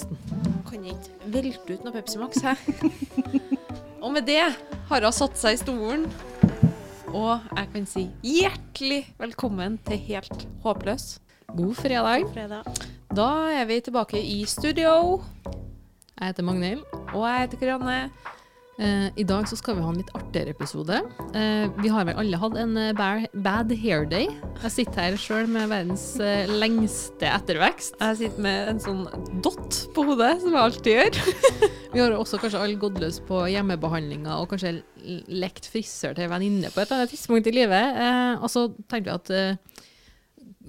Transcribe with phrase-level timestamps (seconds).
[0.00, 0.64] nesten.
[0.68, 2.54] Kan ikke velte ut noe Pepsi Max, hæ?
[4.04, 4.42] og med det
[4.90, 6.06] har hun satt seg i stolen,
[7.10, 11.18] og jeg kan si hjertelig velkommen til Helt håpløs.
[11.50, 12.28] God fredag.
[12.34, 12.68] Fredag.
[13.10, 15.22] Da er vi tilbake i studio,
[16.20, 16.84] Jeg heter Magnhild.
[17.14, 18.10] og jeg heter Karianne.
[18.80, 21.02] Eh, I dag så skal vi ha en litt artigere episode.
[21.36, 24.30] Eh, vi har vel alle hatt en eh, bad, bad hair day.
[24.62, 27.98] Jeg sitter her sjøl med verdens eh, lengste ettervekst.
[28.00, 29.02] Jeg sitter med en sånn
[29.44, 31.20] dott på hodet, som jeg alltid gjør.
[31.92, 34.78] Vi har også kanskje alle gått løs på hjemmebehandlinger og kanskje
[35.28, 38.00] lekt frisør til venninne på et eller annet tidspunkt i livet.
[38.38, 39.78] Og så tenkte vi at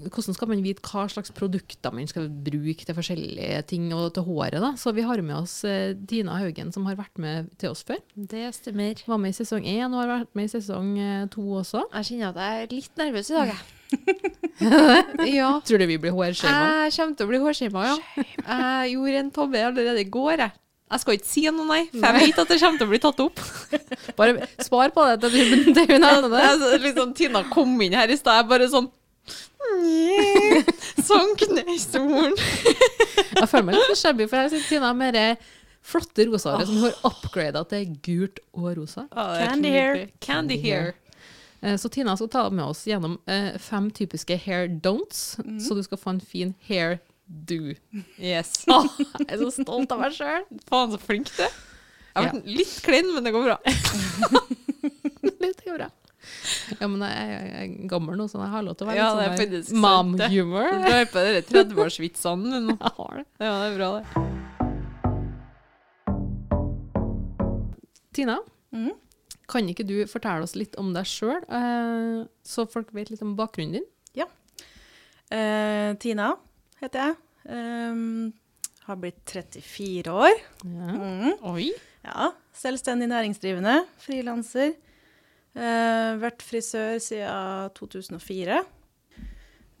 [0.08, 4.26] hvordan skal man vite hva slags produkter man skal bruke til forskjellige ting og til
[4.26, 4.60] håret?
[4.62, 4.72] da?
[4.80, 8.00] Så vi har med oss eh, Tina Haugen, som har vært med til oss før.
[8.16, 9.02] Det stemmer.
[9.06, 11.86] Var med i sesong én og har vært med i sesong eh, to også.
[11.98, 13.78] Jeg kjenner at jeg er litt nervøs i dag, jeg.
[15.38, 15.52] ja.
[15.68, 16.64] Tror du vi blir hårskjema?
[16.86, 18.24] Jeg kommer til å bli hårskjema, ja.
[18.24, 20.58] Jeg gjorde en tabbe allerede i går, jeg.
[20.92, 22.98] Jeg skal ikke si noe, nei, for jeg vet at det kommer til å bli
[23.00, 23.38] tatt opp.
[24.18, 26.42] Bare spar på det til hun nevner det.
[26.82, 28.90] Liksom, Tina kom inn her i stad, bare sånn
[31.02, 31.78] Sank ned i.
[33.32, 35.18] Jeg føler meg litt shabby, for jeg synes Tina har mer
[35.82, 39.06] flotte rosa hår som hun har upgrada til gult og rosa.
[39.12, 40.02] Candy hair.
[40.22, 40.92] Candy hair.
[41.62, 45.82] Eh, Så Tina skal ta med oss gjennom eh, fem typiske hair don'ts, så du
[45.86, 47.74] skal få en fin hair do.
[48.18, 48.64] Yes.
[48.72, 50.42] Oh, jeg er så stolt av meg sjøl!
[50.68, 51.54] Faen, så flink du er.
[52.12, 53.56] Jeg har vært litt klein, men det går bra.
[55.42, 55.86] Litt bra.
[56.80, 59.46] Ja, men jeg, er gammel nå, så jeg har lov til å være Ja, det
[59.50, 60.28] litt sånn sant, mom det.
[60.32, 60.66] humor.
[60.70, 62.76] Du drar på de 30-årsvitsene nå.
[62.82, 63.26] Jeg har det.
[63.42, 64.04] Ja, det er bra, det.
[68.12, 68.36] Tina,
[68.76, 68.92] mm?
[69.48, 73.36] kan ikke du fortelle oss litt om deg sjøl, eh, så folk vet litt om
[73.38, 73.88] bakgrunnen din?
[75.32, 76.34] Eh, Tina
[76.82, 77.14] heter jeg.
[77.48, 78.32] Um,
[78.84, 80.34] har blitt 34 år.
[80.66, 80.92] Ja.
[80.92, 81.36] Mm.
[81.54, 81.70] Oi.
[82.04, 84.74] Ja, Selvstendig næringsdrivende, frilanser.
[85.52, 88.62] Eh, vært frisør siden 2004.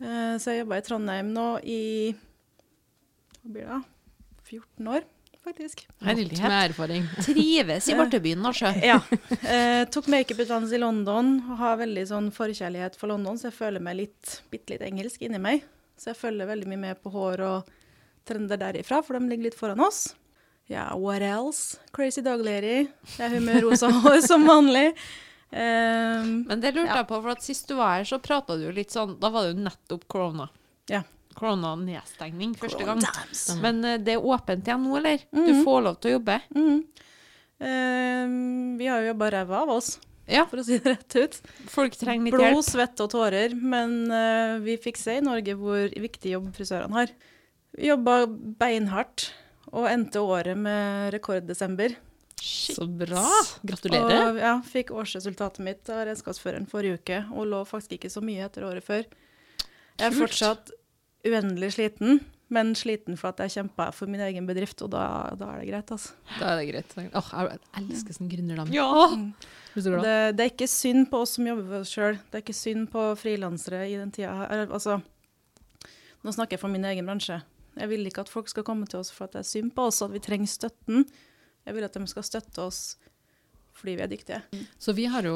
[0.02, 1.82] Uh, så jeg jobba i Trondheim nå i
[3.42, 3.78] hva blir det
[4.48, 5.04] 14 år,
[5.42, 5.84] faktisk.
[6.02, 6.42] Herlighet.
[6.42, 7.06] med erfaring.
[7.26, 8.72] Trives i Bartebyen, altså.
[8.90, 8.98] Ja.
[9.30, 13.84] Uh, tok makeuputdannelse i London og har veldig sånn forkjærlighet for London, så jeg føler
[13.84, 15.64] meg litt, bitte litt engelsk inni meg.
[15.98, 17.72] Så jeg følger veldig mye med på hår og
[18.26, 20.08] trender derifra, for de ligger litt foran oss.
[20.70, 21.78] Ja, what else?
[21.94, 22.88] Crazy dog lady.
[23.18, 24.92] Jeg har med rosa hår som vanlig.
[25.52, 26.96] Um, Men det lurte Ja.
[27.02, 29.28] jeg på, for at sist du var her, så prata du jo litt sånn Da
[29.28, 30.48] var det jo nettopp korona.
[30.88, 31.02] Ja.
[31.34, 33.00] Korona-nedstengning første gang.
[33.60, 35.18] Men eh, det er åpent igjen nå, eller?
[35.32, 35.64] Du Mhm.
[35.64, 36.40] får lov til å jobbe?
[36.54, 36.84] Mhm.
[37.62, 40.44] Um, vi har jo jobba ræva av oss, Ja.
[40.46, 41.34] for å si det rett ut.
[41.68, 42.64] Folk trenger litt Blod, hjelp.
[42.64, 47.08] svette og tårer, men uh, vi fikk se i Norge hvor viktig jobb frisørene har.
[47.76, 49.30] Vi jobba beinhardt
[49.72, 51.94] og endte året med rekorddesember.
[52.42, 53.22] Så bra.
[53.62, 54.32] Gratulerer.
[54.32, 58.42] Og ja, fikk årsresultatet mitt av redskapsføreren forrige uke, og lå faktisk ikke så mye
[58.48, 59.04] etter året før.
[59.06, 60.24] Jeg er Kult.
[60.24, 60.72] fortsatt
[61.28, 62.18] uendelig sliten,
[62.52, 65.04] men sliten for at jeg kjempa for min egen bedrift, og da,
[65.38, 66.16] da er det greit, altså.
[66.40, 66.96] Da er det greit.
[66.98, 68.74] Åh, jeg elsker sånn gründerdame.
[68.74, 68.90] Ja!
[69.72, 70.02] Glad.
[70.04, 72.18] Det, det er ikke synd på oss som jobber for oss sjøl.
[72.28, 74.66] Det er ikke synd på frilansere i den tida her.
[74.66, 74.98] Altså,
[76.26, 77.38] nå snakker jeg for min egen bransje.
[77.78, 79.86] Jeg vil ikke at folk skal komme til oss for at det er synd på
[79.88, 81.06] oss, at vi trenger støtten.
[81.66, 82.82] Jeg vil at de skal støtte oss
[83.82, 84.64] fordi vi er dyktige.
[84.78, 85.34] Så vi har jo,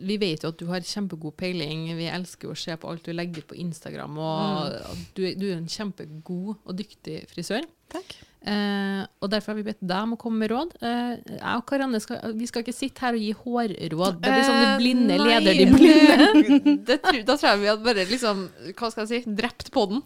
[0.00, 1.90] vi vet jo at du har kjempegod peiling.
[1.98, 5.02] Vi elsker jo å se på alt du legger på Instagram, og mm.
[5.18, 7.66] du, du er en kjempegod og dyktig frisør.
[7.92, 8.14] Takk.
[8.42, 10.72] Eh, og derfor har vi bedt deg om å komme med råd.
[10.82, 14.22] Eh, jeg og Karianne skal, vi skal ikke sitte her og gi hårråd.
[14.22, 16.78] Det blir sånn de blinde Eh, leder de blinde.
[16.88, 19.36] det, tror- da tror jeg vi hadde bare liksom Hva skal jeg si?
[19.42, 20.02] Drept på den.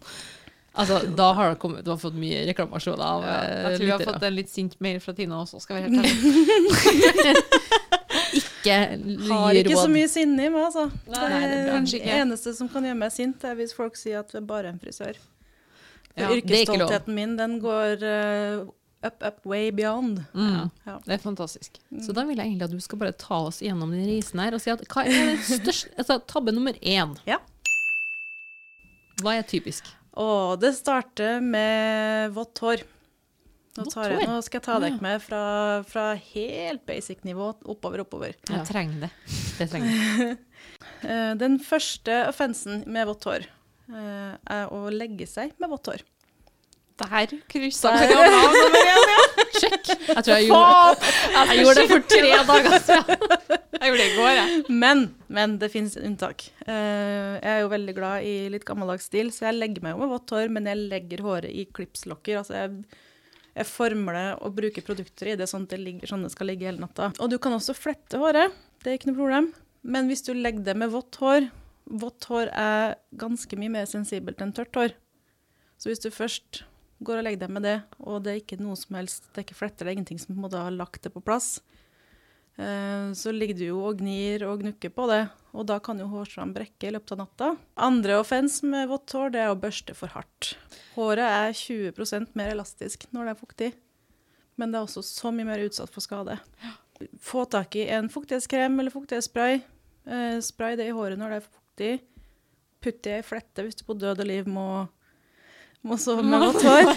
[0.76, 3.86] Altså, da har det kommet, du har fått mye reklamasjon av Ja, eh, jeg tror
[3.86, 6.10] vi har fått en litt sint mail fra Tina også, skal vi være helt
[6.86, 7.36] ærlige.
[8.66, 8.76] Ikke
[9.30, 10.88] Har ikke så mye sinne i meg, altså.
[11.12, 14.40] Nei, det, det eneste som kan gjøre meg sint, er hvis folk sier at du
[14.40, 15.18] er bare en frisør.
[16.12, 18.66] For Ja, yrkesstoltheten min, den går uh,
[19.06, 20.24] up, up, way beyond.
[20.34, 20.70] Mm.
[20.86, 20.96] Ja.
[21.04, 21.78] Det er fantastisk.
[22.02, 24.56] Så da vil jeg egentlig at du skal bare ta oss gjennom den reisen her
[24.56, 27.14] og si at hva er den største altså, Tabbe nummer én.
[27.28, 27.38] Ja.
[29.22, 29.88] Hva er typisk?
[30.22, 32.84] Og det starter med vått hår.
[33.76, 35.40] Nå, tar jeg, nå skal jeg ta dere med fra,
[35.84, 38.32] fra helt basic nivå oppover, oppover.
[38.48, 38.62] Ja.
[38.62, 39.10] Jeg trenger det.
[39.60, 40.36] Det trenger jeg.
[41.06, 46.02] Eh, den første offensen med vått hår eh, er å legge seg med vått hår.
[46.96, 47.90] Der kryssa.
[47.92, 49.24] Karianne av navnet igjen, ja.
[49.56, 49.88] Sjekk!
[50.08, 53.24] Jeg tror jeg gjorde, jeg gjorde det for tre dager siden.
[53.76, 54.60] Jeg gjorde det i går, jeg.
[54.84, 55.02] Men,
[55.38, 56.46] men det finnes unntak.
[56.64, 60.00] Eh, jeg er jo veldig glad i litt gammeldags stil, så jeg legger meg jo
[60.02, 62.40] med vått hår, men jeg legger håret i klipslokker.
[62.40, 63.02] Altså jeg,
[63.56, 66.50] Jeg former det og bruker produkter i det sånn at det ligger sånn det skal
[66.52, 67.10] ligge hele natta.
[67.20, 68.56] Og du kan også flette håret.
[68.84, 69.50] Det er ikke noe problem.
[69.84, 71.50] Men hvis du legger det med vått hår
[71.86, 74.96] Vått hår er ganske mye mer sensibelt enn tørt hår.
[75.78, 76.64] Så hvis du først
[77.04, 79.46] går og legger deg med det, og det er ikke noe som helst, det er
[79.46, 81.60] ikke fletter, det er ingenting som på en måte har lagt det på plass,
[82.56, 85.22] eh, så ligger du jo og gnir og gnukker på det,
[85.56, 87.50] og da kan jo hårstrand brekke i løpet av natta.
[87.88, 90.54] Andre offens med vått hår, det er å børste for hardt.
[90.96, 93.70] Håret er 20% mer elastisk når det er fuktig,
[94.56, 96.38] men det er også så mye mer utsatt for skade.
[97.20, 99.60] Få tak i en fuktighetskrem eller fuktighetsspray.
[100.06, 101.92] Eh, spray det i håret når det er fuktig.
[102.80, 104.86] Putt det i flette hvis du på død og liv må,
[105.86, 106.92] må så med vått hår.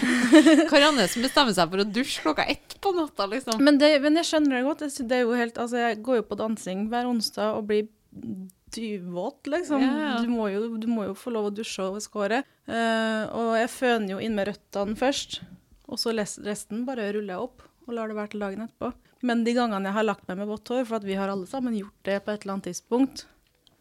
[0.70, 3.60] Karianne som bestemmer seg for å dusje klokka ett på natta, liksom.
[3.64, 4.86] Men, det, men jeg skjønner det godt.
[4.86, 7.88] Jeg, det helt, altså, jeg går jo på dansing hver onsdag og blir
[8.74, 9.84] dyvåt, liksom.
[9.86, 10.12] Ja.
[10.22, 12.48] Du, må jo, du må jo få lov å dusje over skåret.
[12.70, 15.40] Uh, og jeg føner jo inn med røttene først,
[15.90, 18.92] og så resten bare ruller jeg opp og lar det være til dagen etterpå.
[19.26, 21.48] Men de gangene jeg har lagt meg med vått hår, for at vi har alle
[21.50, 23.26] sammen gjort det på et eller annet tidspunkt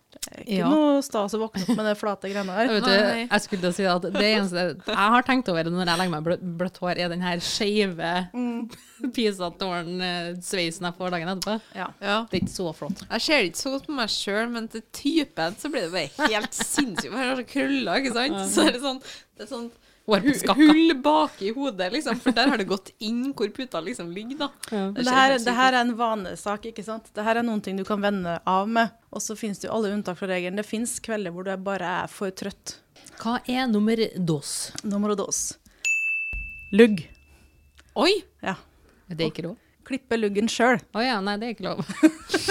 [0.09, 0.69] Det er ikke Ja.
[0.73, 2.67] noe stas å våkne opp med det flate greiene her.
[2.67, 2.73] der.
[2.81, 5.85] vet, du, jeg skulle til å si at det eneste jeg har tenkt over når
[5.85, 8.69] jeg legger meg bløtt, bløtt hår, er den her skeive Mm.
[9.15, 11.55] pisatårn-sveisen jeg får dagen etterpå.
[11.77, 11.87] Ja.
[12.03, 12.17] Ja.
[12.29, 13.03] Det er ikke så flott.
[13.09, 15.93] Jeg ser det ikke så godt på meg sjøl, men til typen så blir det
[15.93, 17.11] bare helt sinnssykt.
[17.13, 18.41] Jeg har så krøller, ikke sant?
[18.53, 18.99] Så er det sånn,
[19.37, 19.69] det er sånn
[20.09, 20.55] Hår på skakka.
[20.57, 22.17] hull bak i hodet, liksom.
[22.23, 24.49] For der har det gått inn hvor puta liksom ligger, da.
[24.71, 24.83] Ja.
[24.97, 27.11] Det her, det her er en vanesak, ikke sant?
[27.13, 28.95] Det her er noen ting du kan vende av med.
[29.13, 30.57] Og så finnes det jo alle unntak fra regelen.
[30.57, 32.79] Det finnes kvelder hvor du bare er for trøtt.
[33.19, 34.71] Hva er nummer dos?
[34.83, 35.59] Nummer dos.
[36.73, 37.05] Lugg.
[37.99, 38.13] Oi!
[38.45, 38.55] Ja.
[39.09, 39.57] Det er ikke lov?
[39.89, 40.77] Klippe luggen sjøl.
[40.93, 41.79] Å ja, nei, det er ikke lov.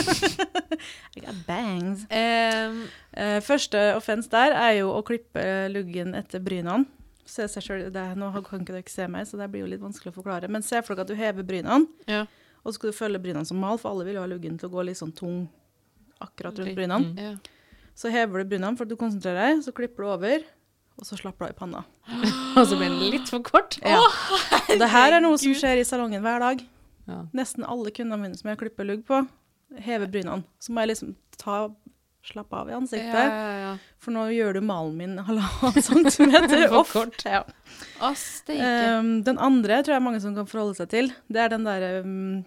[1.17, 2.03] I got bangs.
[2.11, 2.81] Um,
[3.15, 6.89] uh, første offens der er jo å klippe luggen etter brynene.
[7.29, 10.15] Se seg det, nå kan ikke dere se meg, så det blir jo litt vanskelig
[10.15, 10.49] å forklare.
[10.49, 12.23] Men se for dere at du hever brynene, ja.
[12.63, 14.71] og så skal du følge brynene som mal, for alle vil jo ha luggen til
[14.71, 15.43] å gå litt sånn tung
[16.25, 17.13] akkurat rundt brynene.
[17.13, 17.37] brynene.
[17.37, 17.59] ja.
[17.99, 20.45] Så hever du brynene for at du konsentrerer deg, så klipper du over,
[20.99, 21.81] og så slapper du av i panna.
[22.59, 23.77] Og så blir den litt for kort.
[23.87, 23.99] Ja.
[24.03, 26.63] Oh, det her er noe som skjer i salongen hver dag.
[27.11, 27.19] Ja.
[27.37, 29.21] Nesten alle kundene mine som jeg klipper lugg på,
[29.85, 30.47] hever brynene.
[30.63, 31.61] Så må jeg liksom ta
[32.29, 33.73] slappe av i ansiktet, ja, ja.
[34.03, 36.93] for nå gjør du malen min halvannen centimeter off.
[36.93, 37.25] kort.
[37.25, 37.43] Ja.
[38.17, 38.69] Steike.
[38.99, 41.87] Um, den andre tror jeg mange som kan forholde seg til, det er den der
[42.05, 42.41] um,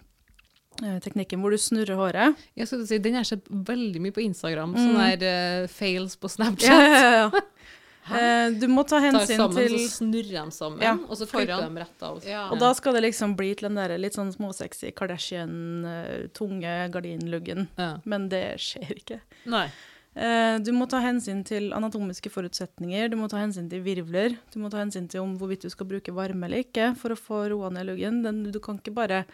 [0.83, 2.43] eh, teknikken hvor du snurrer håret.
[2.57, 4.75] Jeg skulle si, Den har jeg sett veldig mye på Instagram.
[4.75, 4.81] Mm.
[4.85, 6.69] Sånne der uh, fails på Snapchat.
[6.71, 7.45] Ja, ja, ja.
[8.09, 11.45] Eh, du må ta hensyn sammen, til så snurrer de sammen, Ja, og så foran.
[11.45, 12.24] klipper de rett av.
[12.25, 12.48] Ja.
[12.50, 17.68] Og da skal det liksom bli til den der litt sånn småsexy Kardashian-tunge gardinluggen.
[17.77, 17.98] Ja.
[18.06, 19.19] Men det skjer ikke.
[19.45, 19.68] Nei.
[20.15, 24.59] Eh, Du må ta hensyn til anatomiske forutsetninger, du må ta hensyn til virvler, du
[24.59, 27.45] må ta hensyn til om hvorvidt du skal bruke varme eller ikke for å få
[27.53, 28.21] roa ned luggen.
[28.24, 29.25] Den, du kan ikke bare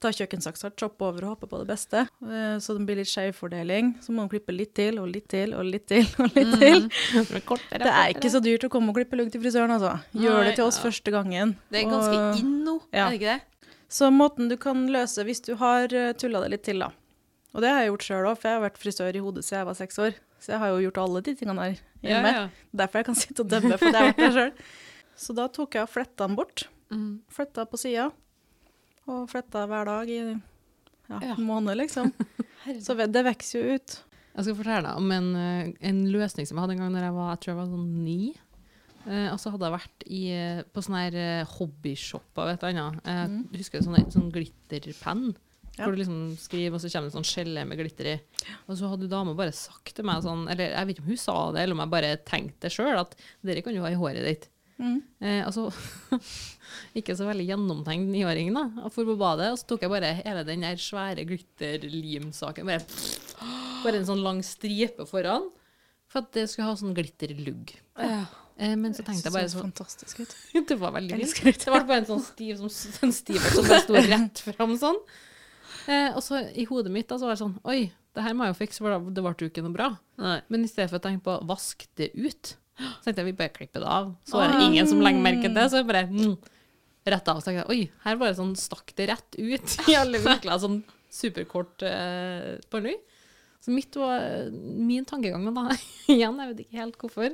[0.00, 3.94] ta kjøkkensaksa, choppe over og håpe på det beste, eh, så det blir litt skjevfordeling.
[4.04, 6.88] Så må du klippe litt til og litt til og litt til og litt til.
[7.48, 9.94] Kortere, Det er ikke så dyrt å komme og klippe lugg til frisøren, altså.
[10.12, 10.84] Gjør det til oss ja.
[10.88, 11.56] første gangen.
[11.72, 13.06] Det er ganske Og- inn Ja.
[13.06, 13.64] er det ikke det?
[13.88, 15.88] Så måten du kan løse hvis du har
[16.18, 16.90] tulla det litt til, da.
[17.54, 19.62] Og det har jeg gjort sjøl òg, for jeg har vært frisør i hodet siden
[19.62, 20.16] jeg var seks år.
[20.42, 22.32] Så jeg har jo gjort alle de tingene der hjemme.
[22.34, 22.48] ja.
[22.76, 24.52] Derfor jeg kan sitte og dømme, for det har jeg vært der sjøl.
[25.16, 26.66] Så da tok jeg og fletta den bort.
[26.92, 27.22] Mm.
[27.32, 28.10] Fletta på sida.
[29.06, 31.34] Og flytta hver dag i ja, Ja.
[31.36, 32.12] en måned, liksom.
[32.82, 34.00] Så det vokser jo ut.
[34.36, 37.04] Jeg skal fortelle deg om en, eh, en løsning som jeg hadde en gang da
[37.06, 38.18] jeg var, jeg tror jeg var sånn ni.
[39.06, 43.04] Eh, og så hadde jeg vært i, eh, på sånne her hobbyshopper vet eller annet.
[43.06, 43.48] Jeg Mm.
[43.56, 45.36] husker sånn, sånn glitterpenn.
[45.78, 45.84] Ja.
[45.84, 48.20] Hvor du liksom skriver, og så kommer det sånn skjelle med glitter i.
[48.68, 51.16] Og så hadde dama bare sagt til meg sånn, eller jeg vet ikke om hun
[51.20, 53.94] sa det, eller om jeg bare tenkte det sjøl, at dere kan jo ha i
[53.94, 54.48] håret ditt.
[54.76, 54.98] Mm.
[55.24, 55.68] Eh, altså,
[56.98, 58.66] ikke så veldig gjennomtenkt niåring, da.
[58.82, 62.68] Jeg dro på badet, og så tok jeg bare hele den der svære glitterlimsaken.
[62.68, 62.82] Bare,
[63.84, 65.48] bare en sånn lang stripe foran,
[66.10, 67.72] for at det skulle ha sånn glitterlugg.
[67.98, 68.24] Ja.
[68.56, 70.34] Eh, men så tenkte jeg bare så sånn fantastisk ut.
[70.70, 71.64] Det var veldig fint.
[71.64, 71.70] Det.
[71.72, 72.72] Var bare en sånn stiv som,
[73.04, 75.00] en stiv, som bare sto rett fram sånn.
[75.86, 78.46] Eh, og så i hodet mitt da, så var det sånn Oi, det her må
[78.46, 79.90] jeg jo fikse, for det ble jo ikke noe bra.
[80.22, 80.38] Nei.
[80.52, 82.54] Men i stedet for å tenke på å vaske det ut,
[83.00, 84.12] så tenkte jeg vi bare klipper det av.
[84.28, 86.36] Så er det ingen som legger merke til det, så jeg bare mm,
[87.14, 87.40] rett av.
[87.40, 90.80] Så tenkte jeg oi, her bare sånn stakk det rett ut i alle vinkler, sånn
[91.16, 92.96] superkort eh, ny.
[93.64, 95.70] Så mitt var, min tankegang da,
[96.12, 97.32] igjen, jeg vet ikke helt hvorfor,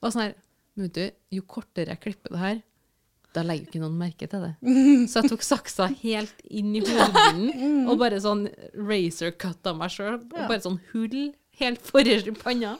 [0.00, 0.34] var sånn her,
[0.80, 1.06] vet du,
[1.38, 2.60] jo kortere jeg klipper det her,
[3.30, 4.52] da legger jo ikke noen merke til det.
[5.10, 10.40] Så jeg tok saksa helt inn i hodebunnen og bare sånn razor-cutta meg sjøl, og
[10.40, 11.20] bare sånn hull
[11.60, 12.74] helt forrest i panna.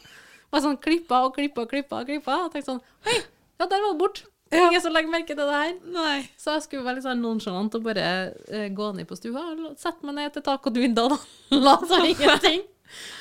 [0.50, 2.42] Bare sånn klippa og klippa og klippa og klippa.
[2.46, 3.20] Og tenkte sånn Hei,
[3.60, 4.22] ja, der var det bort.
[4.50, 5.74] Ingen som legger merke til det her.
[5.94, 6.16] Nei.
[6.40, 8.06] Så jeg skulle være litt sånn nonsjalant og bare
[8.50, 12.64] eh, gå ned på stua og sette meg ned til tak og late som ingenting.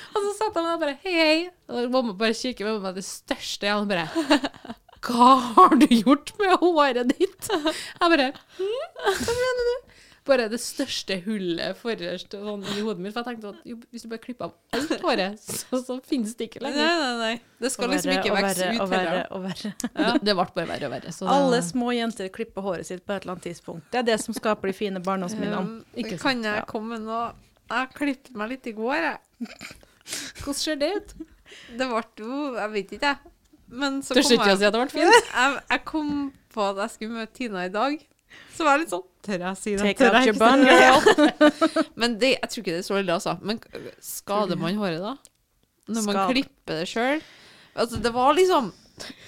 [0.10, 1.40] Og så satt jeg meg og bare hei, hei.
[1.70, 4.08] Og mamma bare kikker på meg det største jeg og bare
[5.06, 7.52] Hva har du gjort med håret ditt?
[7.54, 9.99] Jeg bare hm, Hva mener du?
[10.30, 13.16] Bare det største hullet forrest sånn, i hodet mitt.
[13.16, 16.36] For jeg tenkte at jo, hvis du bare klipper av alt håret, så, så finnes
[16.38, 16.80] det ikke lenger.
[16.80, 17.16] nei, nei.
[17.24, 17.34] nei.
[17.60, 19.74] Det skal liksom ikke vokse ut ut og verre, og verre.
[20.00, 21.14] Det, det ble bare verre og verre.
[21.16, 23.90] Så det- Alle små jenter klipper håret sitt på et eller annet tidspunkt.
[23.92, 25.82] Det er det som skaper de fine barndomsminnene.
[25.82, 26.66] Um, kan jeg ja.
[26.70, 27.34] komme med noe?
[27.70, 29.50] Jeg klippet meg litt i går, jeg.
[30.40, 31.12] Hvordan ser det ut?
[31.78, 33.34] Det ble jo Jeg vet ikke, jeg.
[33.70, 35.28] Men så du kom ikke å si at det ble fint?
[35.42, 36.14] jeg, jeg kom
[36.54, 38.00] på at jeg skulle møte Tina i dag.
[38.56, 39.84] Så var litt sånn Tør jeg si det?
[39.84, 41.50] Take out your bun, girl.
[42.00, 43.34] Men det, jeg tror ikke det er så ille, altså.
[43.44, 43.60] Men
[44.04, 45.16] skader man håret da?
[45.90, 46.34] Når man Skade.
[46.34, 47.24] klipper det sjøl?
[47.80, 48.72] Altså, det var liksom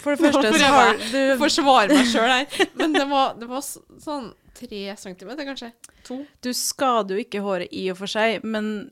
[0.04, 2.64] For det første så har du Forsvar meg sjøl her.
[2.80, 5.72] Men det var, det var sånn tre centimeter, kanskje.
[6.08, 6.22] To.
[6.44, 8.92] Du skader jo ikke håret i og for seg, men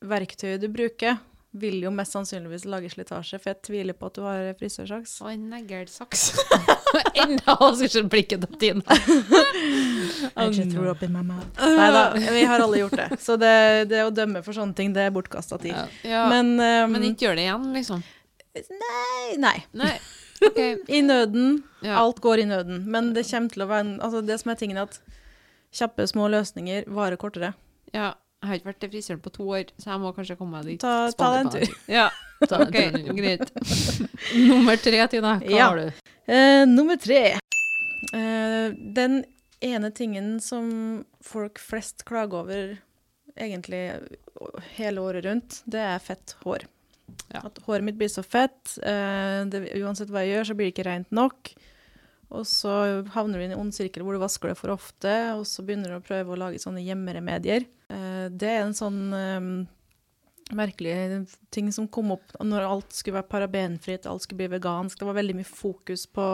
[0.00, 1.18] verktøyet du bruker,
[1.52, 5.16] vil jo mest sannsynligvis lage slitasje, for jeg tviler på at du har frisørsaks.
[5.24, 6.28] Og en neglesaks.
[7.22, 8.96] Enda skal ikke blikket til Tina.
[10.36, 11.46] I just threw up in my mouth.
[11.58, 13.08] Neida, vi har alle gjort det.
[13.22, 13.50] Så det,
[13.90, 15.74] det å dømme for sånne ting, det er bortkasta tid.
[15.74, 15.86] Ja.
[16.06, 18.02] Ja, men, Men, um, ikke gjør det igjen, liksom.
[18.54, 19.56] nei, nei.
[19.78, 19.92] Nei.
[20.40, 20.78] Okay.
[20.88, 21.58] I nøden.
[21.84, 21.98] Ja.
[22.00, 22.84] Alt går i nøden.
[22.90, 25.00] Men det kommer til å være en- Altså, det som er tingen, er at
[25.74, 27.52] kjappe, små løsninger varer kortere.
[27.94, 28.14] Ja.
[28.40, 30.68] Jeg har ikke vært til frisøren på to år, så jeg må kanskje komme meg
[30.70, 30.80] dit.
[30.80, 31.74] Ta, ta deg en tur.
[31.92, 32.06] Ja,
[32.48, 32.78] Ta OK,
[33.18, 33.50] greit.
[34.48, 35.34] Nummer tre, Tina.
[35.42, 35.66] Hva Ja.
[35.68, 35.90] har du?
[36.30, 37.34] Uh, nummer tre.
[38.14, 39.18] Uh, den
[39.60, 40.70] ene tingen som
[41.20, 42.78] folk flest klager over
[43.36, 43.82] egentlig
[44.78, 46.64] hele året rundt, det er fett hår.
[47.34, 47.42] Ja.
[47.44, 48.56] At håret mitt blir så fett.
[48.80, 51.52] Uh, det, uansett hva jeg gjør, så blir det ikke rent nok.
[52.30, 52.72] Og så
[53.14, 55.90] havner du i en ond sirkel hvor du vasker det for ofte, og så begynner
[55.90, 57.66] du å prøve å lage sånne hjemmeremedier.
[57.90, 59.48] Eh, det er en sånn eh,
[60.54, 65.00] merkelig ting som kom opp når alt skulle være parabenfritt, alt skulle bli vegansk.
[65.00, 66.30] Det var veldig mye fokus på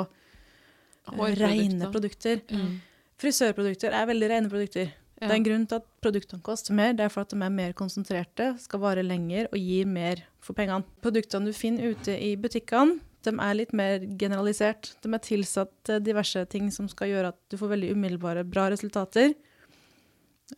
[1.41, 2.45] rene produkter.
[2.51, 2.79] Mm.
[3.21, 4.93] Frisørprodukter er veldig rene produkter.
[5.17, 6.93] Det er en grunn til at produktene koster mer.
[6.93, 10.57] Det er for at de er mer konsentrerte, skal vare lenger og gir mer for
[10.59, 10.85] pengene.
[11.01, 14.93] Produktene du finner ute i butikkene, de er litt mer generalisert.
[15.05, 18.69] De er tilsatt eh, diverse ting som skal gjøre at du får veldig umiddelbare, bra
[18.73, 19.35] resultater.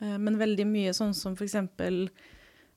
[0.00, 1.56] Eh, Men veldig mye sånn som f.eks.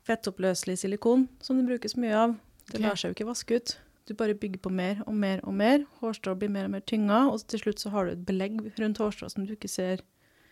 [0.07, 2.35] fettoppløselig silikon, som det brukes mye av.
[2.71, 3.75] Det lar seg jo ikke vaske ut.
[4.09, 5.83] Du bare bygger på mer og mer og mer.
[6.01, 8.97] Hårstrå blir mer og mer tynga, og til slutt så har du et belegg rundt
[9.01, 10.01] hårstrå som du ikke ser.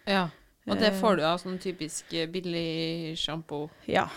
[0.07, 0.27] Ja.
[0.69, 3.69] Og det Eh, får du av sånn typisk billig sjampo.
[3.87, 4.07] Ja.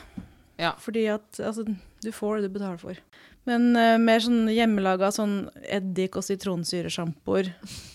[0.59, 0.75] Ja.
[0.79, 1.64] Fordi at altså,
[2.02, 2.99] du får det du betaler for.
[3.49, 7.51] Men uh, mer sånn hjemmelaga sånn eddik- og sitronsyresjampoer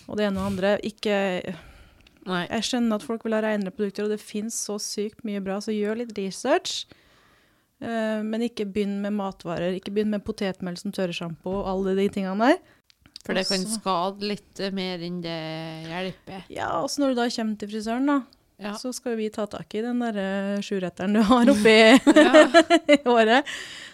[0.08, 0.76] og det ene og andre.
[0.84, 1.16] Ikke
[2.28, 2.42] Nei.
[2.44, 5.62] Jeg skjønner at folk vil ha renere produkter, og det fins så sykt mye bra,
[5.64, 6.82] så gjør litt research.
[7.80, 9.76] Uh, men ikke begynn med matvarer.
[9.78, 12.74] Ikke begynn med potetmel som tørresjampo og alle de tingene der.
[13.24, 15.38] For det kan skade litt mer enn det
[15.88, 16.44] hjelper.
[16.52, 18.20] Ja, også når du da kommer til frisøren, da,
[18.58, 18.72] Ja.
[18.74, 21.74] så skal vi ta tak i den derre sjuretteren du har oppi
[22.18, 22.46] Ja.
[22.90, 23.46] i håret.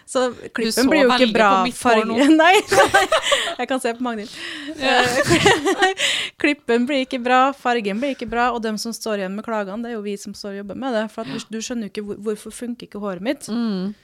[0.08, 0.22] Så
[0.56, 2.28] klippen blir jo ikke bra farge.
[2.42, 3.02] Nei, Nei,
[3.58, 4.32] jeg kan se på Magnhild.
[4.80, 5.02] Ja.
[6.40, 9.80] klippen blir ikke bra, fargen blir ikke bra, og dem som står igjen med klagene,
[9.84, 11.04] det er jo vi som står og jobber med det.
[11.14, 13.48] For du, du skjønner jo ikke hvor, hvorfor funker ikke håret mitt.
[13.48, 13.94] Mm.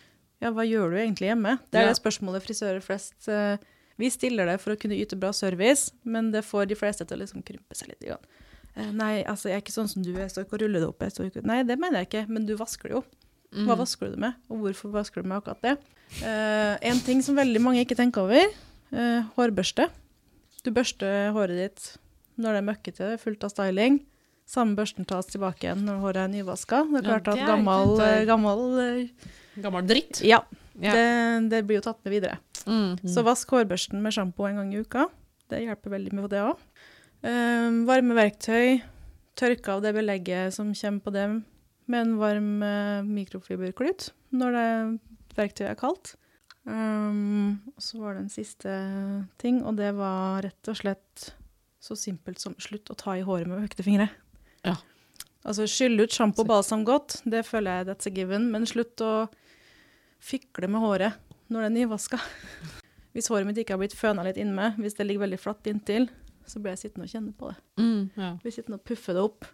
[0.41, 1.59] Ja, hva gjør du egentlig hjemme?
[1.69, 3.61] Det er det spørsmålet frisører flest uh,
[4.01, 7.19] Vi stiller det for å kunne yte bra service, men det får de fleste til
[7.19, 8.05] å liksom krympe seg litt.
[8.09, 8.25] Grann.
[8.77, 10.91] Eh, nei, altså, jeg er ikke sånn som du, jeg står ikke og ruller det
[10.91, 11.07] opp.
[11.27, 13.03] Ikke, nei, det mener jeg ikke, men du vasker det jo.
[13.51, 13.65] Mm.
[13.67, 15.73] Hva vasker du det med, og hvorfor vasker du med akkurat det?
[16.21, 18.53] Uh, en ting som veldig mange ikke tenker over,
[18.95, 19.89] uh, hårbørste.
[20.63, 21.91] Du børster håret ditt
[22.41, 23.99] når det er møkkete, fullt av styling.
[24.51, 26.83] Samme børsten tas tilbake igjen når håret er nyvaska.
[26.91, 27.97] Det er klart at gammel,
[28.27, 28.63] gammel
[29.61, 30.23] Gammel dritt.
[30.27, 30.41] Ja,
[30.81, 30.95] Ja.
[30.95, 32.39] det, det blir jo tatt med videre.
[32.67, 32.97] Mm.
[33.09, 35.09] Så vask hårbørsten med sjampo en gang i uka.
[35.51, 36.59] Det hjelper veldig med det òg.
[37.23, 38.81] Varme verktøy.
[39.39, 41.41] Tørke av det belegget som kommer på dem
[41.91, 44.67] med en varm uh, mikrofiberklut når det
[45.39, 46.15] verktøyet er kaldt.
[46.69, 48.73] Um, og så var det en siste
[49.41, 51.31] ting, og det var rett og slett
[51.81, 54.11] så simpelt som slutt å ta i håret med økte fingre.
[54.67, 54.77] Ja.
[55.41, 59.01] Altså skylle ut sjampo og balsam godt, det føler jeg that's a given, men slutt
[59.01, 59.15] å
[60.21, 61.17] fikle med håret
[61.49, 62.21] når det er nyvaska.
[63.17, 66.05] Hvis håret mitt ikke har blitt føna litt innmed, hvis det ligger veldig flatt inntil,
[66.51, 67.59] så blir jeg sittende og kjenne på det.
[67.81, 68.05] Mm.
[68.19, 68.35] Ja.
[68.43, 69.47] Blir sittende og puffe det opp.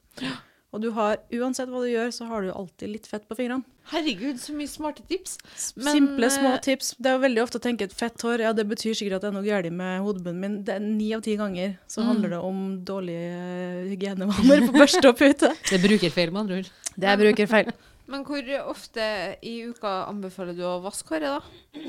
[0.74, 3.64] Og du har, uansett hva du gjør, så har du alltid litt fett på fingrene.
[3.92, 5.36] Herregud, så mye smarte tips.
[5.78, 6.90] Men, Simple, små eh, tips.
[6.98, 9.24] Det er jo veldig ofte å tenke et fett hår, ja, det betyr sikkert at
[9.24, 10.56] det er noe galt med hodebunnen min.
[10.66, 12.08] Det er Ni av ti ganger så Mm.
[12.10, 15.52] handler det om dårlige eh, hygienevaner på børste og pute.
[15.70, 16.70] Det er brukerfeil, med andre ord.
[16.96, 17.72] Det er brukerfeil.
[18.10, 19.06] Men hvor ofte
[19.42, 21.80] i uka anbefaler du å vaske håret, da?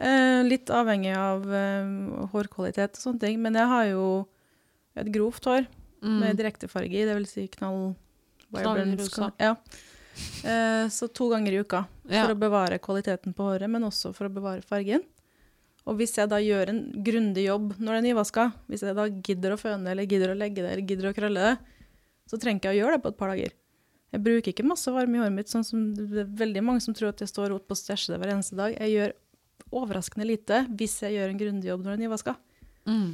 [0.00, 1.90] Eh, litt avhengig av eh,
[2.32, 3.40] hårkvalitet og sånne ting.
[3.44, 4.04] Men jeg har jo
[4.98, 5.68] et grovt hår
[6.00, 7.90] med direktefarge i, det vil si knall...
[8.50, 9.28] Knallrosa.
[9.38, 9.52] Ja.
[10.44, 12.24] Eh, så to ganger i uka Ja.
[12.24, 15.04] for å bevare kvaliteten på håret, men også for å bevare fargen.
[15.84, 19.06] Og hvis jeg da gjør en grundig jobb når det er nyvaska, hvis jeg da
[19.08, 21.54] gidder å føne eller gidder å legge det eller gidder å krølle det,
[22.30, 23.54] så trenger jeg ikke å gjøre det på et par dager.
[24.10, 26.96] Jeg bruker ikke masse varme i håret mitt, sånn som det er veldig mange som
[26.96, 28.74] tror at jeg står rot på stæsjet hver eneste dag.
[28.74, 29.14] Jeg gjør
[29.72, 32.36] overraskende lite hvis jeg gjør en grundig jobb når det er nyvaska.
[32.86, 33.10] Mm.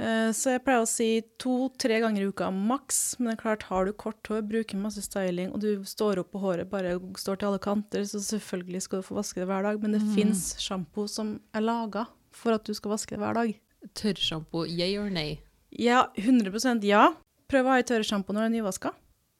[0.00, 1.08] Eh, Så jeg pleier å si
[1.38, 3.18] to-tre ganger i uka maks.
[3.18, 6.30] Men det er klart, har du kort hår, bruker masse styling, og du står opp
[6.32, 9.62] på håret bare står til alle kanter, så selvfølgelig skal du få vaske det hver
[9.66, 9.80] dag.
[9.82, 10.14] Men det Mm.
[10.14, 13.54] fins sjampo som er laga for at du skal vaske det hver dag.
[13.94, 15.38] Tørrsjampo, yay or nei?
[15.72, 17.14] Ja, 100% ja.
[17.48, 18.92] Prøv å ha i tørrsjampo når det er nyvaska.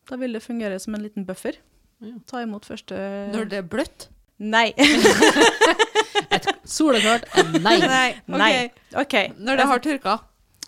[0.08, 1.56] Da vil det fungere som en liten buffer.
[2.00, 2.14] Ja.
[2.26, 2.96] Ta imot første
[3.32, 4.08] Når det er bløtt?
[4.40, 4.72] Nei.
[6.64, 7.78] Soleklart eh, nei.
[8.26, 8.50] Nei.
[8.56, 8.70] Okay.
[9.02, 9.32] Okay.
[9.36, 10.18] Når det har tørka?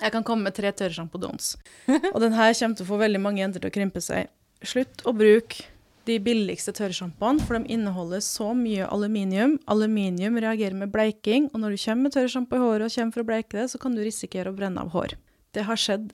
[0.03, 1.55] Jeg kan komme med tre tørrsjampo-dons.
[2.15, 4.29] Og den her kommer til å få veldig mange jenter til å krympe seg.
[4.67, 5.69] Slutt å bruke
[6.07, 9.55] de billigste tørrsjampoene, for de inneholder så mye aluminium.
[9.71, 13.23] Aluminium reagerer med bleiking, og når du kommer med tørrsjampo i håret og kommer for
[13.23, 15.15] å bleike det, så kan du risikere å brenne av hår.
[15.55, 16.11] Det har skjedd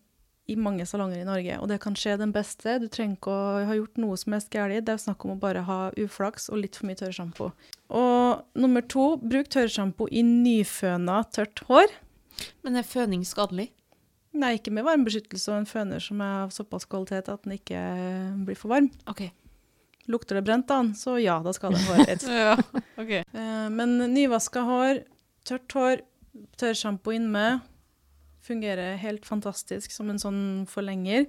[0.49, 2.79] i mange salonger i Norge, og det kan skje den beste.
[2.81, 4.73] Du trenger ikke å ha gjort noe som helst galt.
[4.87, 7.51] Det er snakk om å bare ha uflaks og litt for mye tørrsjampo.
[7.93, 11.93] Og nummer to, bruk tørrsjampo i nyføna tørt hår.
[12.65, 13.69] Men er føning skadelig?
[14.39, 17.81] Nei, ikke med varmebeskyttelse og en føner som er av såpass kvalitet at den ikke
[18.47, 18.89] blir for varm.
[19.11, 19.27] OK.
[20.09, 22.29] Lukter det brent da, så ja, da skal det håret ditt.
[22.33, 22.55] Ja,
[22.97, 23.11] ok.
[23.21, 25.03] Eh, Men nyvaska hår,
[25.49, 26.05] tørt hår,
[26.61, 27.65] tørrsjampo innmed,
[28.49, 31.29] fungerer helt fantastisk som en sånn forlenger.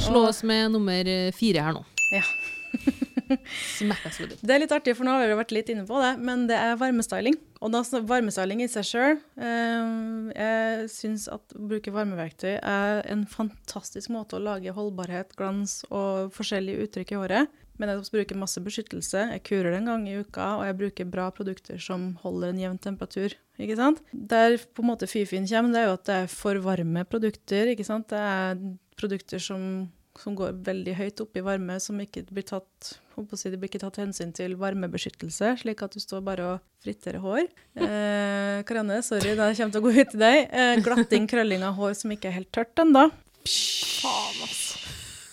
[0.00, 1.84] Slå oss med nummer eh, fire her nå.
[2.14, 2.24] Ja.
[3.30, 6.56] Det er litt artig, for nå har vi vært litt inne på det, men det
[6.58, 7.36] er varmestyling.
[7.62, 14.10] Og da, varmestyling i seg sjøl Jeg syns at å bruke varmeverktøy er en fantastisk
[14.10, 17.60] måte å lage holdbarhet, glans og forskjellige uttrykk i håret.
[17.80, 19.22] Men jeg bruker masse beskyttelse.
[19.34, 22.60] Jeg kurer det en gang i uka, og jeg bruker bra produkter som holder en
[22.60, 23.36] jevn temperatur.
[23.60, 24.02] ikke sant?
[24.12, 27.72] Der på en måte Fifin kommer, det er jo at det er for varme produkter.
[27.72, 28.10] ikke sant?
[28.12, 28.60] Det er
[29.00, 29.88] produkter som,
[30.20, 33.98] som går veldig høyt opp i varme, som ikke blir tatt det blir ikke tatt
[34.00, 37.48] hensyn til varmebeskyttelse, slik at du står bare og friterer hår.
[37.76, 40.38] Eh, Karianne, sorry, det kommer til å gå ut til deg.
[40.48, 43.10] Eh, glatting, krølling av hår som ikke er helt tørt ennå.
[43.44, 44.62] Faen, ass.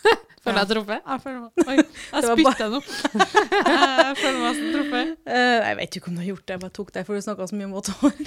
[0.48, 1.02] Føler jeg truffet?
[1.04, 1.76] Jeg føler meg Oi,
[2.14, 2.82] jeg Det spytta nå.
[4.08, 5.14] Jeg føler meg som truffet.
[5.28, 7.26] Uh, jeg vet ikke om du har gjort det, jeg bare tok deg for du
[7.26, 8.22] snakka så mye om vått hår.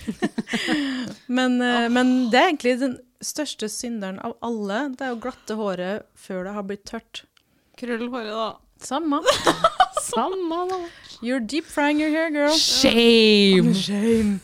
[1.39, 4.83] men, eh, men det er egentlig den største synderen av alle.
[4.99, 7.23] Det er å glatte håret før det har blitt tørt.
[7.81, 8.51] Krøll håret, da.
[8.85, 9.21] Samme.
[10.05, 10.81] Samme, da.
[11.21, 12.53] You're deep frying your hair, girl.
[12.57, 13.75] Shame!
[13.77, 14.41] Shame.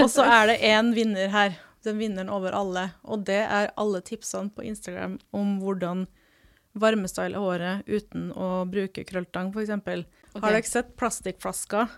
[0.00, 1.56] Og så er det én vinner her.
[1.84, 2.88] Den vinneren over alle.
[3.04, 6.06] Og det er alle tipsene på Instagram om hvordan
[6.76, 9.72] varmestyle håret uten å bruke krølltang, f.eks.
[9.76, 10.42] Okay.
[10.42, 11.92] Har dere sett plastikkflasker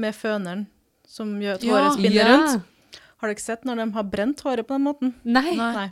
[0.00, 0.66] med føneren
[1.06, 1.76] som gjør at Ja.
[1.76, 2.32] håret spinner yeah.
[2.32, 2.98] rundt?
[3.22, 5.14] Har dere sett når de har brent håret på den måten?
[5.24, 5.88] Nei, Nei.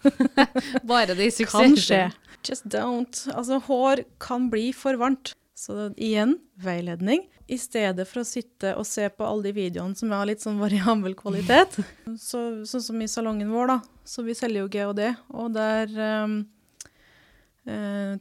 [0.90, 2.06] bare det i Kan skje.
[2.46, 3.26] Just don't.
[3.34, 5.34] Altså, hår kan bli for varmt.
[5.60, 7.26] Så det, igjen, veiledning.
[7.52, 10.60] I stedet for å sitte og se på alle de videoene som har litt sånn
[10.62, 11.76] variabel kvalitet,
[12.28, 13.76] så, sånn som i salongen vår, da,
[14.06, 15.02] så vi selger jo GHD,
[15.34, 15.92] og der
[16.24, 16.38] um,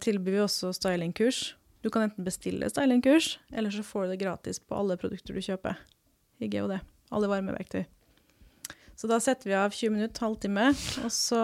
[0.03, 1.53] tilbyr vi også stylingkurs.
[1.83, 5.43] Du kan enten bestille stylingkurs, eller så får du det gratis på alle produkter du
[5.43, 5.79] kjøper
[6.43, 6.75] i GOD.
[7.15, 7.85] Alle varmeverktøy.
[8.99, 10.65] Så da setter vi av 20 minutter, halvtime,
[11.05, 11.39] og så,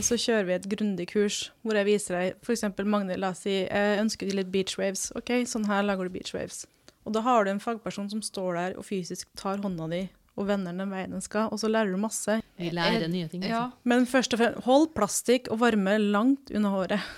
[0.00, 2.64] så kjører vi et grundig kurs hvor jeg viser deg f.eks.
[2.88, 5.10] Magne, la oss si jeg ønsker litt beach waves.
[5.12, 6.62] OK, sånn her lager du beach waves.
[7.04, 10.48] Og da har du en fagperson som står der og fysisk tar hånda di og
[10.48, 12.40] vender den veien den skal, og så lærer du masse.
[12.58, 13.44] Vi lærer nye ting.
[13.46, 13.66] Ja.
[13.66, 13.90] Altså.
[13.90, 17.12] Men først og fremst, hold plastikk og varme langt under håret.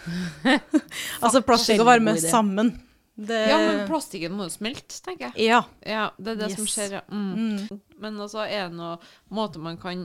[1.25, 2.75] altså plastikk og varme sammen.
[3.17, 5.47] Det, ja, men plastikken må jo smelte, tenker jeg.
[5.49, 5.63] Ja.
[5.89, 7.05] Ja, det er det som skjer, ja.
[7.09, 7.55] Mm.
[7.57, 7.79] Mm.
[8.03, 10.05] Men altså, er det noen måte man kan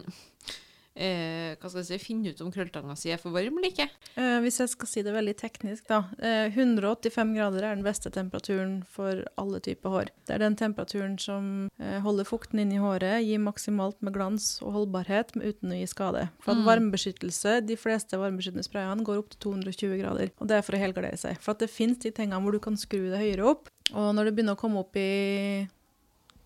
[1.02, 3.88] eh, hva skal jeg si, finne ut om krølltanga si er for varm eller ikke?
[4.16, 6.04] Eh, hvis jeg skal si det veldig teknisk, da.
[6.22, 10.12] Eh, 185 grader er den beste temperaturen for alle typer hår.
[10.30, 11.50] Det er den temperaturen som
[11.82, 15.90] eh, holder fukten inn i håret, gir maksimalt med glans og holdbarhet uten å gi
[15.90, 16.28] skade.
[16.46, 16.68] For at Mm.
[16.70, 20.32] varmebeskyttelse, de fleste varmebeskyttende sprayene går opp til 220 grader.
[20.40, 21.40] Og det er for å helgardere seg.
[21.42, 23.70] For at det finnes de tingene hvor du kan skru det høyere opp.
[23.96, 25.68] Og når det begynner å komme opp i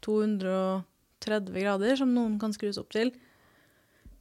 [0.06, 3.12] 230 grader, som noen kan skrus opp til,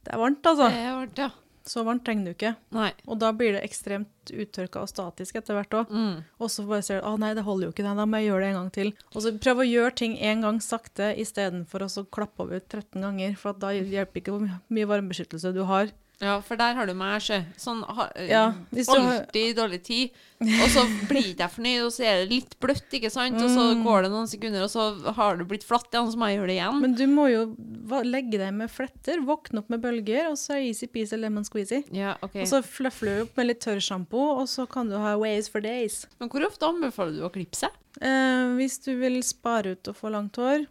[0.05, 0.69] det er varmt, altså.
[0.69, 1.31] Det er varmt, ja.
[1.65, 2.51] Så varmt trenger du ikke.
[2.77, 2.91] Nei.
[3.09, 5.89] Og da blir det ekstremt uttørka og statisk etter hvert òg.
[5.89, 6.19] Mm.
[6.37, 8.29] Og så bare ser du at nei, det holder jo ikke, nei, da må jeg
[8.29, 8.91] gjøre det en gang til.
[9.15, 13.01] Og så prøv å gjøre ting en gang sakte istedenfor å så klappe over 13
[13.01, 15.89] ganger, for da hjelper ikke hvor mye varmebeskyttelse du har.
[16.21, 17.41] Ja, for der har du meg, sjø.
[17.59, 20.09] Sånn ha, Ja, alltid har- dårlig tid.
[20.41, 23.35] Og så blir ikke jeg fornøyd, og så er det litt bløtt, ikke sant?
[23.35, 23.83] Og så Mm.
[23.83, 26.47] går det noen sekunder, og så har det blitt flatt igjen, så må jeg gjøre
[26.47, 26.81] det igjen.
[26.81, 30.87] Men du må jo legge deg med fletter, våkne opp med bølger, og så easy
[30.87, 31.83] peasy lemon squeezy.
[31.91, 32.41] ja, okay.
[32.41, 35.59] Og så fluffer du opp med litt tørrsjampo, og så kan du ha ways for
[35.61, 36.05] days.
[36.19, 37.69] Men hvor ofte anbefaler du å klippe seg?
[38.01, 40.67] Eh, hvis du vil spare ut og få langt hår,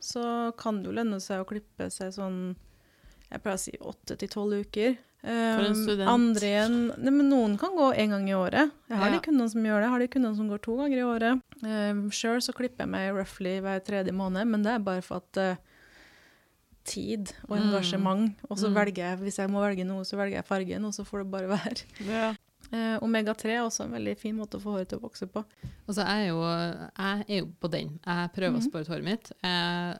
[0.00, 2.56] så kan det jo lønne seg å klippe seg sånn
[3.32, 4.98] Jeg pleier å si åtte til tolv uker.
[5.24, 6.08] Eh, For en student.
[6.10, 8.72] Andre igjen nei, men Noen kan gå én gang i året.
[8.90, 9.18] Jeg har Ja.
[9.18, 9.86] de kundene som gjør det.
[9.86, 11.42] Jeg har de kundene som går to ganger i året.
[11.62, 15.16] Uh, Sjøl så klipper jeg meg roughly hver tredje måned, men det er bare for
[15.22, 15.56] at uh,
[16.84, 17.62] tid og Mm.
[17.70, 18.34] engasjement.
[18.50, 18.74] Og så Mm.
[18.74, 21.30] velger jeg, hvis jeg må velge noe, så velger jeg fargen, og så får det
[21.30, 21.84] bare være.
[22.06, 22.34] Ja.
[22.72, 25.44] Uh, Omega-3 er også en veldig fin måte å få håret til å vokse på.
[25.88, 26.40] Altså, jeg er jo,
[26.98, 28.00] jeg er jo på den.
[28.04, 28.70] Jeg prøver å Mhm.
[28.70, 29.32] spare håret mitt.
[29.44, 29.98] Eh,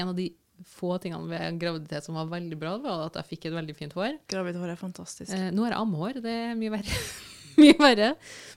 [0.00, 0.34] en av de
[0.66, 3.96] få tingene ved graviditet som var veldig bra, var at jeg fikk et veldig fint
[3.98, 4.18] hår.
[4.32, 5.32] Gravidhår er fantastisk.
[5.34, 7.02] Eh, nå har jeg ammehår, det er mye verre.
[7.62, 8.12] mye verre.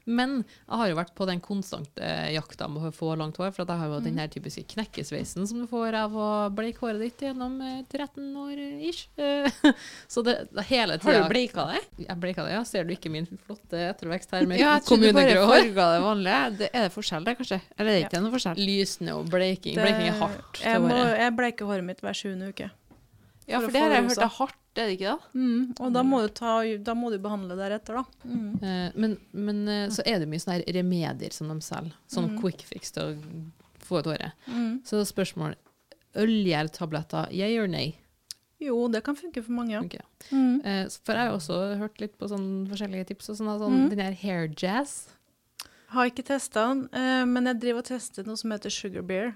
[0.10, 3.64] Men jeg har jo vært på den konstante jakta med å få langt hår, for
[3.70, 7.22] jeg har jo den her typiske knekkesveisen som du får av å bleike håret ditt
[7.28, 9.04] gjennom eh, 13 år eh, ish.
[9.22, 9.62] Eh,
[10.14, 11.84] Så det, det hele Har du bleika det?
[12.08, 12.64] Jeg bleika det, ja.
[12.68, 15.70] Ser du ikke min flotte ettervekst her med Ja, kommunegrå hår?
[15.70, 16.42] Ja, det vanlige.
[16.64, 17.62] Det, er det forskjell der, kanskje?
[17.78, 18.62] Eller er det ikke noe forskjell?
[18.72, 19.78] Lysende og bleiking.
[19.78, 22.72] Det- Bleiking er hardt Jeg, må, jeg bleiker håret mitt hver sjuende uke.
[23.50, 25.32] Ja, for for det har jeg hørt er hardt, er det ikke da?
[25.36, 28.04] Mm, og da må, du ta, da må du behandle deretter, da.
[28.24, 28.64] Mm.
[28.64, 31.96] Eh, Men, men eh, så er det mye sånne her remedier som de selger.
[32.08, 32.38] Sånn mm.
[32.42, 33.42] quick fix til å
[33.84, 34.32] få ut håret.
[34.48, 34.80] Mm.
[34.88, 35.58] Så spørsmål
[36.16, 37.96] Ølgjærtabletter, yeah or nay?
[38.62, 39.82] Jo, det kan funke for mange, ja.
[39.82, 40.04] Okay.
[40.30, 40.62] Mm.
[40.64, 43.30] Eh, For jeg har også hørt litt på sånne forskjellige tips.
[43.32, 43.90] og sånn, sånn Mhm.
[43.90, 45.10] Den her hair jazz.
[45.91, 49.34] Har ikke testa den, eh, men jeg driver og tester noe som heter Sugar Bear.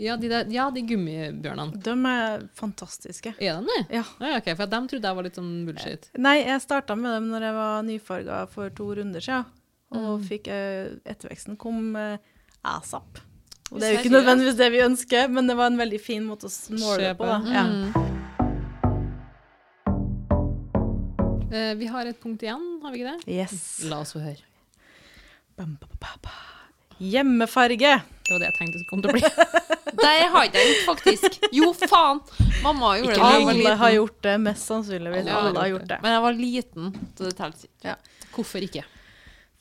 [0.00, 1.78] Ja, de, der, ja, de gummibjørnene.
[1.84, 3.34] De er fantastiske.
[3.38, 3.80] Er de det?
[3.98, 4.02] Ja.
[4.18, 6.08] Ja, okay, For dem trodde jeg var litt sånn bullshit.
[6.18, 9.44] Nei, jeg starta med dem når jeg var nyfarga for to runder siden.
[9.92, 10.24] Og Mm.
[10.26, 12.16] fikk eh, etterveksten kom eh,
[12.64, 13.20] asap.
[13.70, 16.24] Og det er jo ikke nødvendigvis det vi ønsker, men det var en veldig fin
[16.24, 17.24] måte å måle det på.
[17.28, 17.38] Da.
[17.52, 17.64] Ja.
[17.68, 17.92] Mm.
[21.52, 23.32] Eh, vi har et punkt igjen, har vi ikke det?
[23.36, 23.84] Yes.
[23.84, 24.40] La oss få høre.
[25.56, 26.30] Bam, ba, ba, ba.
[27.02, 27.92] Hjemmefarge.
[28.22, 29.24] Det var det jeg tenkte det kom til å bli.
[29.92, 31.34] Det har ikke jeg gjort, faktisk.
[31.52, 32.22] Jo, faen!
[32.64, 35.26] Mamma gjorde det ikke Alle har gjort det, mest sannsynligvis.
[35.28, 35.98] Alle Alle har gjort det.
[36.02, 36.86] Men jeg var liten,
[37.18, 37.94] så det teller ikke.
[38.32, 38.84] Hvorfor ikke?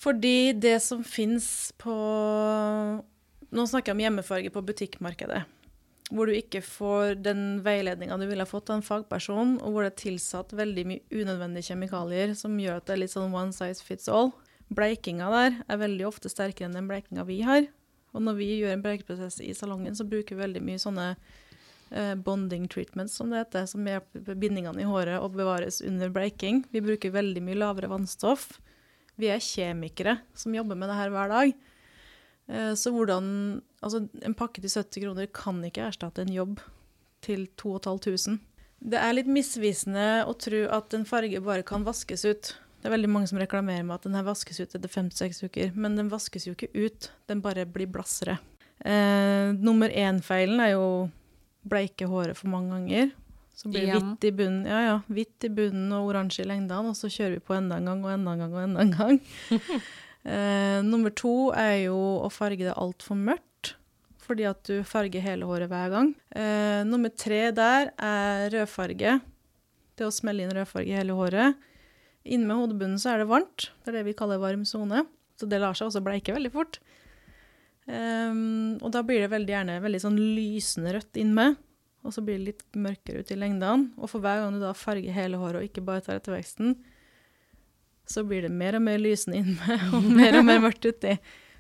[0.02, 1.48] Fordi det som fins
[1.82, 1.94] på
[3.52, 5.42] Nå snakker jeg om hjemmefarge på butikkmarkedet.
[6.16, 9.84] Hvor du ikke får den veiledninga du ville ha fått av en fagperson, og hvor
[9.84, 13.52] det er tilsatt veldig mye unødvendige kjemikalier som gjør at det er litt sånn one
[13.56, 14.32] size fits all.
[14.72, 17.68] Bleikinga der er veldig ofte sterkere enn den bleikinga vi har.
[18.16, 22.14] Og når vi gjør en bleikeprosess i salongen, så bruker vi veldig mye sånne eh,
[22.16, 26.66] bonding treatments, som det heter, som hjelper bindingene i håret og bevares under bleiking.
[26.72, 28.54] Vi bruker veldig mye lavere vannstoff.
[29.20, 31.54] Vi er kjemikere som jobber med det her hver dag.
[32.48, 36.60] Eh, Så hvordan Altså, en pakke til 70 kroner kan ikke erstatte en jobb
[37.26, 38.38] til 2500.
[38.78, 42.52] Det er litt misvisende å tro at en farge bare kan vaskes ut.
[42.82, 45.28] Det er veldig mange som reklamerer med at den her vaskes ut etter fem til
[45.28, 47.12] seks uker, men den vaskes jo ikke ut.
[47.30, 48.40] Den bare blir blassere.
[48.82, 50.88] Eh, nummer én-feilen er jo
[51.62, 53.12] bleike håret for mange ganger.
[53.54, 56.90] Så blir det hvitt i bunnen, ja, ja, hvitt i bunnen og oransje i lengdene,
[56.90, 58.94] og så kjører vi på enda en gang og enda en gang og enda en
[58.96, 59.20] gang.
[60.34, 63.76] eh, nummer to er jo å farge det altfor mørkt,
[64.26, 66.14] fordi at du farger hele håret hver gang.
[66.34, 69.20] Eh, nummer tre der er rødfarge.
[69.94, 71.68] Det å smelle inn rødfarge i hele håret.
[72.24, 73.72] Inne med hodebunnen så er det varmt.
[73.82, 75.06] Det er det vi kaller varm sone.
[75.40, 76.78] Så det lar seg også bleike veldig fort.
[77.88, 81.58] Um, og da blir det veldig gjerne veldig sånn lysende rødt inn med.
[82.06, 83.92] Og så blir det litt mørkere ut i lengdene.
[83.98, 86.76] Og for hver gang du da farger hele håret og ikke bare tar etterveksten,
[88.10, 91.18] så blir det mer og mer lysende inn med og mer og mer mørkt uti.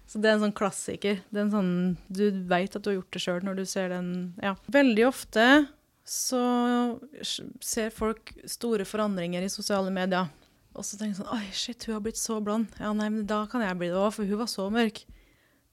[0.09, 1.21] Så det er en sånn klassiker.
[1.29, 1.75] Det er en sånn,
[2.11, 4.09] du veit at du har gjort det sjøl når du ser den.
[4.43, 4.57] Ja.
[4.73, 5.45] Veldig ofte
[6.11, 6.41] så
[7.61, 10.27] ser folk store forandringer i sosiale medier.
[10.75, 12.69] Og så tenker jeg sånn Oi, shit, hun har blitt så blond.
[12.79, 15.03] Ja, nei, men da kan jeg bli det òg, for hun var så mørk.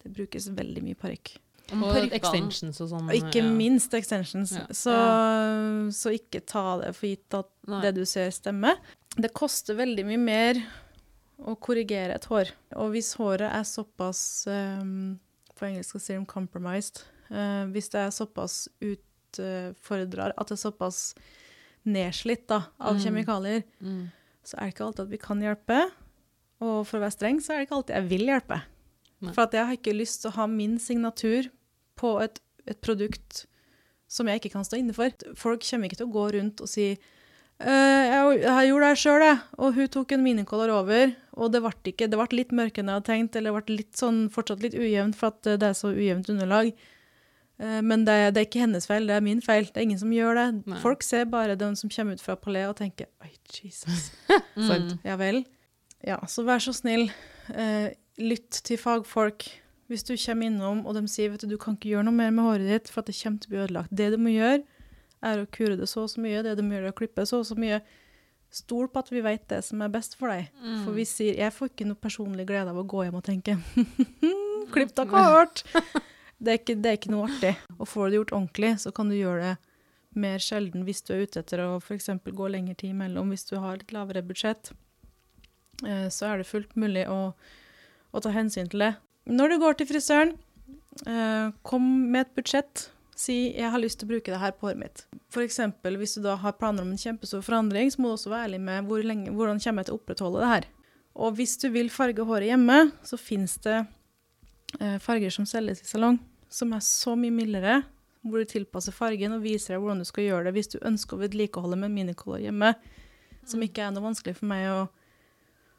[0.02, 1.37] Det brukes veldig mye parykk.
[1.76, 3.11] Og extensions og sånn.
[3.11, 3.48] Og ikke ja.
[3.52, 4.54] minst extensions.
[4.56, 4.64] Ja.
[4.72, 4.94] Så,
[5.92, 7.82] så ikke ta det for gitt at Nei.
[7.84, 8.80] det du ser, stemmer.
[9.18, 10.62] Det koster veldig mye mer
[11.38, 12.54] å korrigere et hår.
[12.80, 15.18] Og hvis håret er såpass um,
[15.58, 17.04] På engelsk så sier de 'compromised'.
[17.28, 21.14] Uh, hvis det er såpass utfordrer At det er såpass
[21.84, 23.02] nedslitt da, av Mm.
[23.04, 24.11] kjemikalier, Mm.
[24.48, 25.82] Så er det ikke alltid at vi kan hjelpe.
[26.64, 28.62] Og for å være streng, så er det ikke alltid jeg vil hjelpe.
[29.18, 29.34] Nei.
[29.34, 31.50] For at jeg har ikke lyst til å ha min signatur
[31.98, 33.44] på et, et produkt
[34.08, 35.12] som jeg ikke kan stå inne for.
[35.37, 36.90] Folk kommer ikke til å gå rundt og si
[37.58, 39.38] «Eh, jeg, jeg gjorde det sjøl, jeg.
[39.58, 42.92] Og hun tok en minicolor over, og det ble, ikke, det ble litt mørkere enn
[42.92, 45.76] jeg hadde tenkt, eller det ble litt sånn, fortsatt litt ujevnt for at det er
[45.76, 46.70] så ujevnt underlag.
[47.58, 49.66] Eh, Men det, det er ikke hennes feil, det er min feil.
[49.66, 50.46] Det er ingen som gjør det.
[50.70, 50.80] Nei.
[50.82, 54.10] Folk ser bare den som kommer ut fra Palais og tenker Oi, Jesus.
[54.58, 54.98] Mm.
[55.06, 55.44] Ja vel.
[56.06, 57.08] Ja, så vær så snill,
[57.54, 59.46] eh, lytt til fagfolk.
[59.88, 62.30] Hvis du kommer innom og de sier vet du, du kan ikke gjøre noe mer
[62.34, 63.94] med håret ditt for at det kommer til å bli ødelagt.
[63.96, 64.60] Det du må gjøre,
[65.24, 66.42] er å kure det så og så mye.
[66.44, 67.80] Det du må gjøre, er å klippe så og så mye.
[68.52, 70.50] Stol på at vi vet det som er best for deg.
[70.60, 70.76] Mm.
[70.84, 73.56] For vi sier Jeg får ikke noe personlig glede av å gå hjem og tenke
[74.74, 75.64] Klipp deg kort!
[76.38, 77.55] Det er, ikke, det er ikke noe artig.
[77.79, 79.55] Og får du det gjort ordentlig, så kan du gjøre det
[80.18, 82.11] mer sjelden hvis du er ute etter å f.eks.
[82.24, 83.33] gå lengre tid imellom.
[83.35, 84.70] Hvis du har litt lavere budsjett,
[85.87, 87.33] eh, så er det fullt mulig å,
[88.12, 88.92] å ta hensyn til det.
[89.29, 90.37] Når du går til frisøren,
[91.07, 92.88] eh, kom med et budsjett.
[93.18, 95.07] Si 'jeg har lyst til å bruke det her på håret mitt'.
[95.35, 95.59] F.eks.
[95.83, 98.61] hvis du da har planer om en kjempestor forandring, så må du også være ærlig
[98.61, 100.64] med hvor lenge, hvordan kommer jeg til å opprettholde det her.
[101.16, 103.87] Og hvis du vil farge håret hjemme, så finnes det
[104.81, 107.80] eh, farger som selges i salong, som er så mye mildere,
[108.24, 111.16] hvor du tilpasser fargen og viser deg hvordan du skal gjøre det hvis du ønsker
[111.16, 112.72] å vedlikeholde med minicolor hjemme,
[113.48, 114.80] som ikke er noe vanskelig for meg å,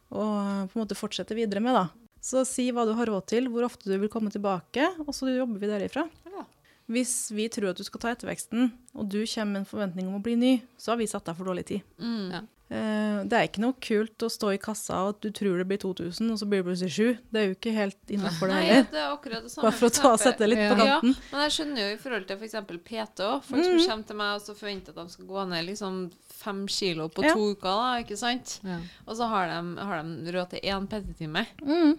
[0.09, 0.21] å
[0.69, 1.75] på en måte fortsette videre med.
[1.77, 1.89] da.
[2.23, 5.29] Så si hva du har råd til, hvor ofte du vil komme tilbake, og så
[5.31, 6.07] jobber vi derifra.
[6.27, 6.45] Ja.
[6.89, 10.17] Hvis vi tror at du skal ta etterveksten, og du kommer med en forventning om
[10.17, 11.85] å bli ny, så har vi satt deg for dårlig tid.
[12.01, 12.31] Mm.
[12.33, 12.41] Ja.
[12.69, 15.65] Eh, det er ikke noe kult å stå i kassa og at du tror det
[15.71, 17.17] blir 2000, og så blir det plutselig 7.
[17.33, 19.63] Det er jo ikke helt innafor det Nei, det er akkurat det samme.
[19.65, 20.99] Bare for å ta og sette det litt på Ja.
[20.99, 21.15] kanten.
[21.31, 22.57] Men jeg skjønner jo i forhold til f.eks.
[22.85, 23.41] PT òg.
[23.49, 25.97] Folk som kommer til meg og så forventer at de skal gå ned liksom
[26.43, 27.33] fem kilo på Ja.
[27.33, 28.59] to uker, da, ikke sant?
[28.63, 28.77] Ja.
[29.07, 31.45] Og så har de, har de råd til én PT-time.
[31.65, 31.97] Mm.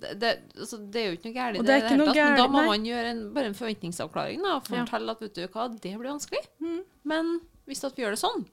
[0.00, 2.06] Det, det, altså, det er jo ikke noe galt i Og det, det er hele
[2.06, 2.66] tatt, men da må nei.
[2.70, 4.40] man gjøre en, bare en forventningsavklaring.
[4.40, 4.84] da, og Ja.
[4.86, 6.46] Fortelle at vet du hva, det blir vanskelig.
[6.62, 6.78] Mm.
[7.04, 8.46] Men hvis at vi gjør det sånn,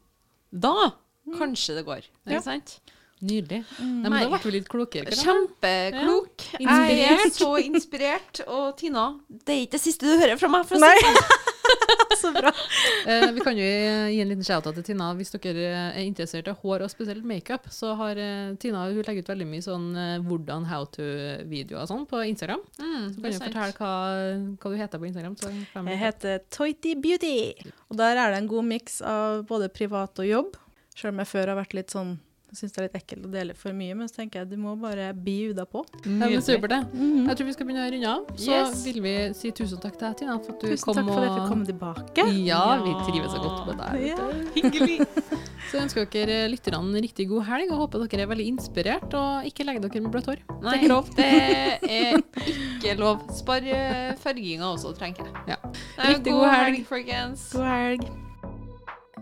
[0.52, 0.74] da
[1.36, 2.06] kanskje det går.
[2.26, 2.38] Ja.
[2.38, 2.78] Ikke sant?
[3.18, 3.64] Nydelig.
[3.82, 3.94] Mm.
[4.04, 5.10] Nei, men da ble du litt klokere.
[5.18, 6.44] Kjempeklok.
[6.62, 6.76] Ja.
[6.86, 8.44] Jeg er så inspirert.
[8.46, 10.68] Og Tina, det er ikke det siste du hører fra meg.
[10.70, 11.46] For å si sånn.
[12.18, 12.50] Så bra.
[13.06, 15.10] Eh, vi kan jo gi en liten shout-out til Tina.
[15.18, 19.26] Hvis dere er interessert i hår, og spesielt makeup, så har eh, Tina hun legger
[19.26, 22.64] ut veldig mye sånn eh, hvordan how to-videoer og sånn på Instagram.
[22.80, 23.92] Mm, Så kan du fortelle hva,
[24.64, 25.36] hva du heter på Instagram.
[25.38, 25.52] Så
[25.92, 27.36] Jeg heter Toity Beauty,
[27.92, 30.58] og der er det en god miks av både privat og jobb.
[30.98, 33.30] Selv om jeg før har vært litt sånn jeg syns det er litt ekkelt å
[33.34, 35.82] dele for mye, men så tenker jeg du må bare bi uda på.
[36.08, 36.38] Nydelig.
[36.46, 36.78] supert, det.
[36.96, 37.26] Mhm.
[37.28, 38.30] Jeg tror vi skal begynne å runde av.
[38.40, 38.84] Så Yes.
[38.86, 41.20] vil vi si tusen takk til deg, Tina, for at du Tusen kom takk for
[41.20, 42.46] at jeg fikk komme tilbake.
[42.48, 44.08] Ja, vi trives så godt med deg.
[44.08, 44.30] Ja.
[44.56, 45.08] Hyggelig.
[45.68, 49.44] Så ønsker dere lytterne en riktig god helg, og håper dere er veldig inspirert, og
[49.44, 50.40] ikke legg dere med bløtt hår.
[50.64, 51.10] Nei, Det er ikke lov.
[51.18, 51.26] det
[51.84, 52.24] er
[52.80, 53.28] ikke lov.
[53.36, 55.36] Spar eh, farginga også, trenger jeg.
[55.52, 55.60] Ja.
[56.00, 56.88] Riktig god god helg, helg.
[56.88, 57.52] folkens.
[57.52, 58.27] God helg.